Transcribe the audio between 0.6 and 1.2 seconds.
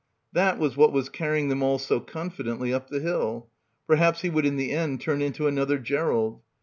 what was